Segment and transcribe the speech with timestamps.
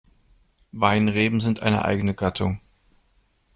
[0.71, 2.59] Weinreben sind eine eigene Gattung.